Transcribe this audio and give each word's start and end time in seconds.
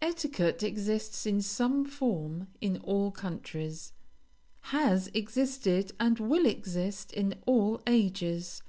Etiquette 0.00 0.62
exists 0.62 1.26
in 1.26 1.42
some 1.42 1.84
form 1.84 2.46
in 2.60 2.76
all 2.84 3.10
countries, 3.10 3.90
has 4.70 5.10
existed 5.12 5.90
and 5.98 6.20
will 6.20 6.46
exist 6.46 7.12
in 7.12 7.34
all 7.46 7.82
ages. 7.88 8.62